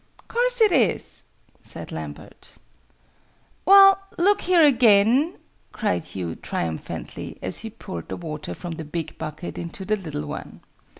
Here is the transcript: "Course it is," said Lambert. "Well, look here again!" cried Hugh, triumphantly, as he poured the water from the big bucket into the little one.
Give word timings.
"Course 0.27 0.61
it 0.61 0.71
is," 0.71 1.25
said 1.61 1.91
Lambert. 1.91 2.53
"Well, 3.65 4.01
look 4.17 4.41
here 4.41 4.65
again!" 4.65 5.37
cried 5.73 6.05
Hugh, 6.05 6.33
triumphantly, 6.37 7.37
as 7.39 7.59
he 7.59 7.69
poured 7.69 8.09
the 8.09 8.17
water 8.17 8.55
from 8.55 8.71
the 8.71 8.83
big 8.83 9.15
bucket 9.19 9.59
into 9.59 9.85
the 9.85 9.95
little 9.97 10.25
one. 10.25 10.61